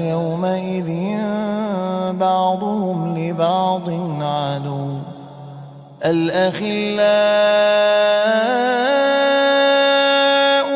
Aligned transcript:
يومئذ 0.00 0.90
بعضهم 2.12 3.18
لبعض 3.18 3.90
عدو. 4.22 4.98
الأخلاء 6.04 6.66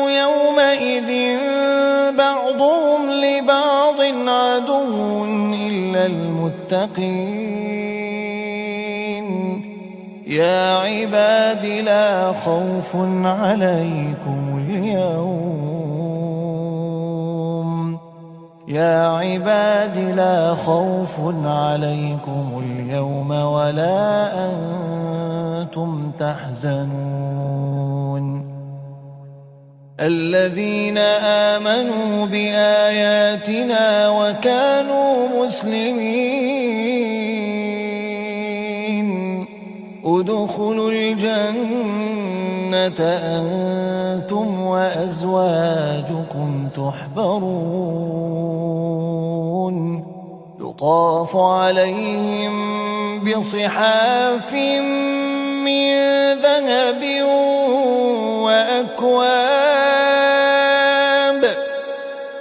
يومئذ 0.09 1.37
بعضهم 2.17 3.11
لبعض 3.11 3.60
المتقين. 6.05 7.61
يا 10.27 10.77
عباد 10.77 11.65
لا 11.65 12.33
خوف 12.33 12.95
عليكم 13.23 14.65
اليوم. 14.67 15.61
يا 18.67 19.07
عباد 19.07 19.97
لا 19.97 20.55
خوف 20.55 21.19
عليكم 21.45 22.63
اليوم 22.63 23.31
ولا 23.31 24.29
أنتم 24.49 26.11
تحزنون. 26.19 27.71
الذين 29.99 30.97
آمنوا 31.57 32.25
بآياتنا 32.25 34.09
وكانوا 34.09 35.00
مسلمين 35.61 37.37
أدخلوا 40.05 40.91
الجنة 40.91 42.99
أنتم 42.99 44.61
وأزواجكم 44.61 46.69
تحبرون. 46.75 47.51
يطاف 50.61 51.35
عليهم 51.35 52.53
بصحاف 53.23 54.53
من 55.65 55.93
ذهب 56.41 57.01
وأكواب. 58.41 59.41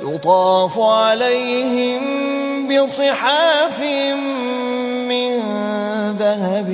يطاف 0.02 0.78
عليهم 0.78 2.02
بصحاف 2.70 3.80
من 5.08 5.32
ذهب 6.18 6.70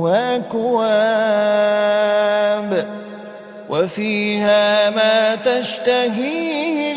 وأكواب 0.00 1.14
وفيها 3.70 4.90
ما 4.90 5.34
تشتهيه 5.34 6.92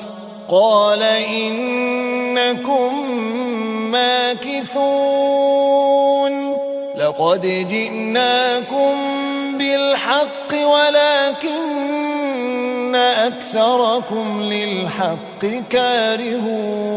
قال 0.51 1.03
إنكم 1.03 2.89
ماكثون 3.91 5.31
لقد 6.95 7.41
جئناكم 7.69 8.93
بالحق 9.57 10.53
ولكن 10.53 11.61
أكثركم 12.95 14.41
للحق 14.41 15.45
كارهون 15.69 16.91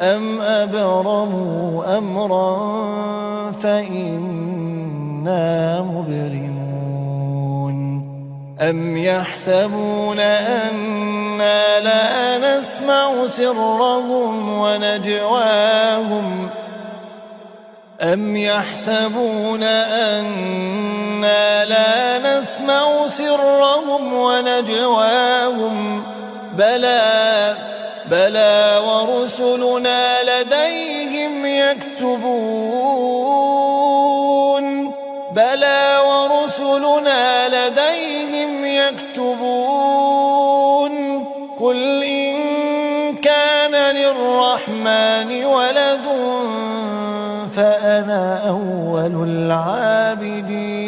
أم 0.00 0.40
أبرموا 0.40 1.98
أمرا 1.98 2.70
فإنا 3.62 5.00
مبرمون 5.82 6.49
أم 8.60 8.96
يحسبون 8.96 10.20
أنا 10.20 11.80
لا 11.80 12.38
نسمع 12.38 13.26
سرهم 13.26 14.58
ونجواهم 14.58 16.48
أم 18.02 18.36
يحسبون 18.36 19.62
أنا 19.62 21.64
لا 21.64 22.18
نسمع 22.18 23.06
سرهم 23.06 24.12
ونجواهم 24.12 26.02
بلى 26.54 27.56
بلى 28.10 28.80
ورسلنا 28.84 30.16
لديهم 30.22 31.46
يكتبون 31.46 33.00
بلى 35.32 35.98
ورسلنا 36.06 37.09
يكتبون 39.20 40.94
قل 41.60 42.02
إن 42.04 42.36
كان 43.16 43.96
للرحمن 43.96 45.44
ولد 45.44 46.06
فأنا 47.54 48.48
أول 48.48 49.28
العابدين. 49.28 50.80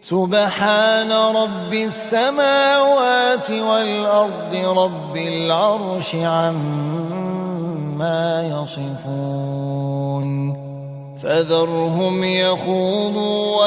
سبحان 0.00 1.12
رب 1.12 1.72
السماوات 1.74 3.50
والأرض 3.50 4.54
رب 4.78 5.16
العرش 5.16 6.14
عما 6.14 7.62
يصفون. 8.62 10.28
فذرهم 11.22 12.24
يخوضوا 12.24 13.66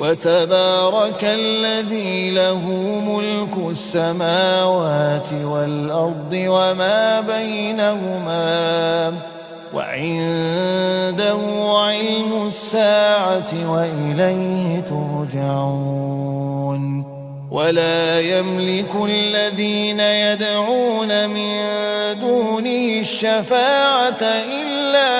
وتبارك 0.00 1.24
الذي 1.24 2.30
له 2.30 2.62
ملك 3.06 3.70
السماوات 3.70 5.32
والأرض 5.32 6.32
وما 6.32 7.20
بينهما 7.20 9.12
وعنده 9.74 11.38
علم 11.68 12.46
الساعة 12.46 13.52
وإليه 13.72 14.80
ترجعون. 14.80 16.18
ولا 17.50 18.20
يملك 18.20 18.92
الذين 19.04 20.00
يدعون 20.00 21.28
من 21.28 21.50
دونه 22.20 23.00
الشفاعة 23.00 24.22
إلا 24.62 25.17